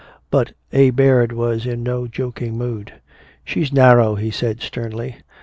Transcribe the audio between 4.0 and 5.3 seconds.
he said sternly.